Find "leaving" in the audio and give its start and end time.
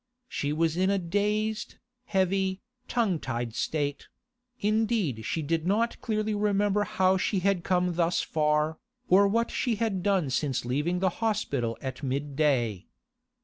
10.65-11.01